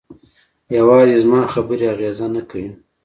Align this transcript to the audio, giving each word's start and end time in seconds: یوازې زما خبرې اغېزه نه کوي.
یوازې 0.77 1.17
زما 1.23 1.41
خبرې 1.53 1.85
اغېزه 1.93 2.27
نه 2.35 2.41
کوي. 2.49 2.71